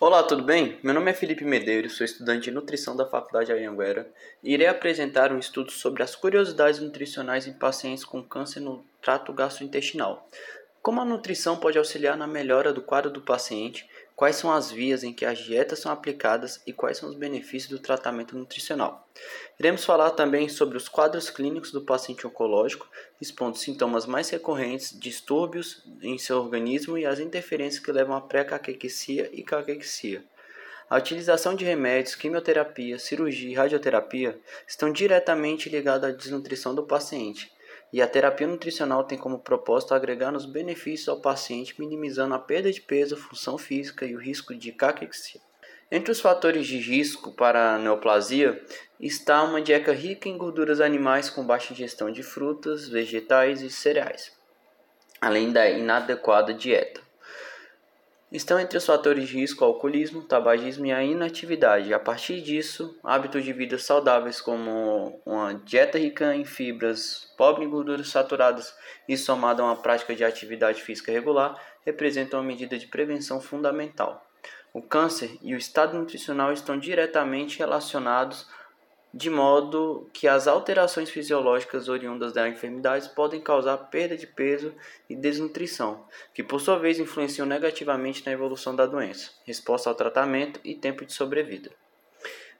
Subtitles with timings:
[0.00, 0.76] Olá, tudo bem?
[0.82, 4.10] Meu nome é Felipe Medeiros, sou estudante de nutrição da Faculdade Anhanguera
[4.42, 9.32] e irei apresentar um estudo sobre as curiosidades nutricionais em pacientes com câncer no trato
[9.32, 10.28] gastrointestinal.
[10.82, 15.02] Como a nutrição pode auxiliar na melhora do quadro do paciente, quais são as vias
[15.02, 19.08] em que as dietas são aplicadas e quais são os benefícios do tratamento nutricional.
[19.58, 22.88] Iremos falar também sobre os quadros clínicos do paciente oncológico,
[23.20, 29.30] expondo sintomas mais recorrentes, distúrbios em seu organismo e as interferências que levam à pré-caquexia
[29.32, 30.24] e caquexia.
[30.88, 37.50] A utilização de remédios, quimioterapia, cirurgia e radioterapia estão diretamente ligadas à desnutrição do paciente,
[37.94, 42.72] e a terapia nutricional tem como propósito agregar nos benefícios ao paciente, minimizando a perda
[42.72, 45.40] de peso, função física e o risco de caquexia.
[45.92, 48.60] Entre os fatores de risco para a neoplasia
[48.98, 54.32] está uma dieta rica em gorduras animais com baixa ingestão de frutas, vegetais e cereais,
[55.20, 57.00] além da inadequada dieta.
[58.34, 61.94] Estão entre os fatores de risco alcoolismo, tabagismo e a inatividade.
[61.94, 67.70] A partir disso, hábitos de vida saudáveis como uma dieta rica em fibras, pobre em
[67.70, 68.74] gorduras saturadas
[69.08, 74.28] e somado a uma prática de atividade física regular representam uma medida de prevenção fundamental.
[74.72, 78.48] O câncer e o estado nutricional estão diretamente relacionados
[79.16, 84.74] de modo que as alterações fisiológicas oriundas da enfermidade podem causar perda de peso
[85.08, 90.58] e desnutrição, que por sua vez influenciam negativamente na evolução da doença, resposta ao tratamento
[90.64, 91.70] e tempo de sobrevida.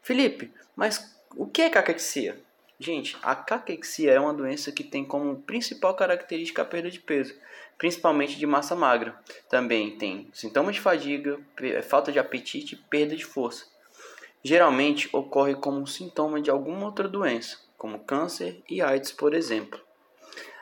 [0.00, 2.40] Felipe, mas o que é caquexia?
[2.78, 7.34] Gente, a caquexia é uma doença que tem como principal característica a perda de peso,
[7.76, 9.18] principalmente de massa magra.
[9.48, 11.36] Também tem sintomas de fadiga,
[11.82, 13.73] falta de apetite e perda de força
[14.44, 19.80] geralmente ocorre como sintoma de alguma outra doença, como câncer e AIDS, por exemplo.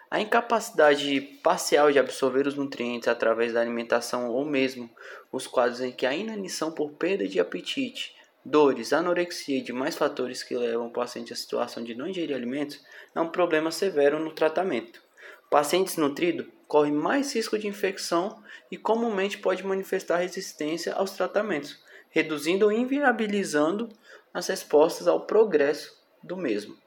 [0.08, 4.88] A incapacidade parcial de absorver os nutrientes através da alimentação ou mesmo
[5.32, 10.42] os quadros em que a inanição por perda de apetite, dores, anorexia e demais fatores
[10.42, 12.80] que levam o paciente à situação de não ingerir alimentos
[13.14, 15.02] é um problema severo no tratamento.
[15.46, 21.81] O paciente desnutrido corre mais risco de infecção e comumente pode manifestar resistência aos tratamentos,
[22.12, 23.88] reduzindo ou inviabilizando
[24.32, 26.78] as respostas ao progresso do mesmo.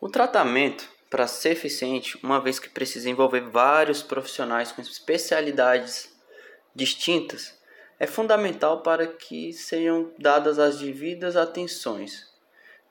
[0.00, 6.10] O tratamento, para ser eficiente, uma vez que precisa envolver vários profissionais com especialidades
[6.74, 7.54] distintas,
[7.98, 12.30] é fundamental para que sejam dadas as devidas atenções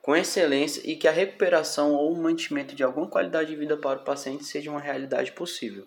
[0.01, 3.99] com excelência e que a recuperação ou o mantimento de alguma qualidade de vida para
[3.99, 5.85] o paciente seja uma realidade possível.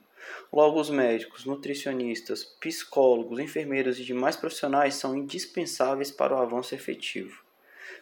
[0.52, 7.42] Logo, os médicos, nutricionistas, psicólogos, enfermeiros e demais profissionais são indispensáveis para o avanço efetivo.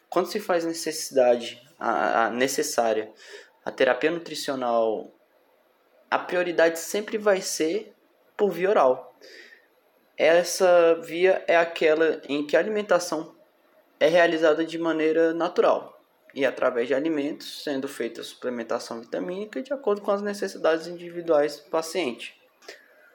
[0.09, 3.13] Quando se faz necessidade a, a necessária
[3.65, 5.13] a terapia nutricional,
[6.11, 7.95] a prioridade sempre vai ser
[8.37, 9.15] por via oral.
[10.17, 13.35] Essa via é aquela em que a alimentação
[13.99, 16.00] é realizada de maneira natural
[16.35, 21.57] e através de alimentos, sendo feita a suplementação vitamínica de acordo com as necessidades individuais
[21.57, 22.41] do paciente.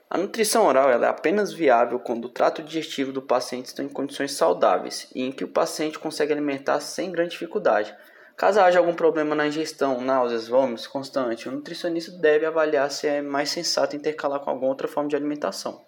[0.07, 4.33] A nutrição oral é apenas viável quando o trato digestivo do paciente está em condições
[4.33, 7.95] saudáveis e em que o paciente consegue alimentar sem grande dificuldade.
[8.37, 13.21] Caso haja algum problema na ingestão, náuseas, vômitos constante, o nutricionista deve avaliar se é
[13.21, 15.81] mais sensato intercalar com alguma outra forma de alimentação.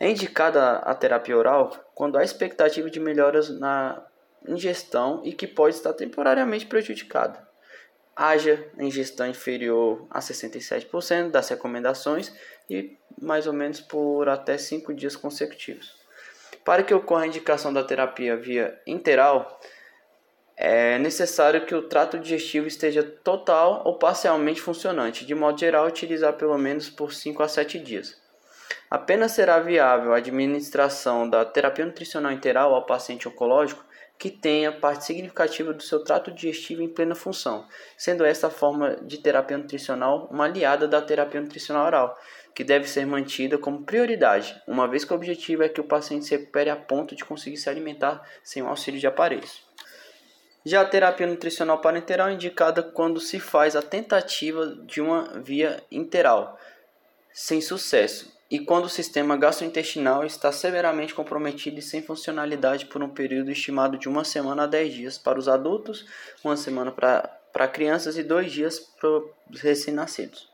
[0.00, 4.02] É indicada a terapia oral quando há expectativa de melhoras na
[4.46, 7.46] ingestão e que pode estar temporariamente prejudicada.
[8.16, 12.32] Haja ingestão inferior a 67% das recomendações
[12.70, 15.94] e mais ou menos por até 5 dias consecutivos.
[16.64, 19.60] Para que ocorra a indicação da terapia via interal,
[20.56, 26.34] é necessário que o trato digestivo esteja total ou parcialmente funcionante, de modo geral, utilizar
[26.34, 28.16] pelo menos por 5 a 7 dias.
[28.88, 33.83] Apenas será viável a administração da terapia nutricional interal ao paciente oncológico
[34.18, 37.66] que tenha parte significativa do seu trato digestivo em plena função,
[37.96, 42.18] sendo esta forma de terapia nutricional uma aliada da terapia nutricional oral,
[42.54, 46.24] que deve ser mantida como prioridade, uma vez que o objetivo é que o paciente
[46.24, 49.62] se recupere a ponto de conseguir se alimentar sem o auxílio de aparelhos.
[50.64, 55.82] Já a terapia nutricional parenteral é indicada quando se faz a tentativa de uma via
[55.90, 56.58] interal,
[57.32, 63.08] sem sucesso, e quando o sistema gastrointestinal está severamente comprometido e sem funcionalidade por um
[63.08, 66.06] período estimado de uma semana a 10 dias para os adultos,
[66.44, 69.08] uma semana para crianças e dois dias para
[69.50, 70.48] os recém-nascidos.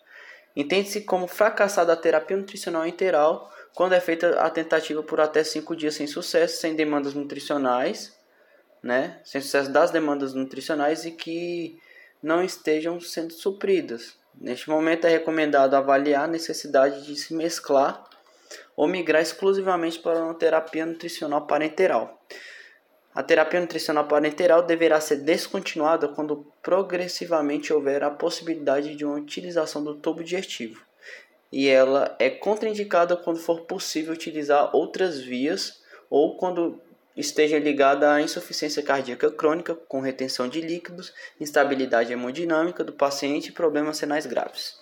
[0.57, 5.77] Entende-se como fracassada a terapia nutricional interal quando é feita a tentativa por até 5
[5.77, 8.19] dias sem sucesso, sem demandas nutricionais,
[8.83, 9.21] né?
[9.27, 11.79] sem sucesso das demandas nutricionais e que
[12.23, 14.19] não estejam sendo supridas.
[14.35, 18.05] Neste momento é recomendado avaliar a necessidade de se mesclar
[18.77, 22.21] ou migrar exclusivamente para uma terapia nutricional parenteral.
[23.15, 29.83] A terapia nutricional parenteral deverá ser descontinuada quando progressivamente houver a possibilidade de uma utilização
[29.83, 30.81] do tubo digestivo.
[31.53, 36.81] E ela é contraindicada quando for possível utilizar outras vias ou quando
[37.17, 43.53] esteja ligada à insuficiência cardíaca crônica com retenção de líquidos, instabilidade hemodinâmica do paciente e
[43.53, 44.79] problemas renais graves.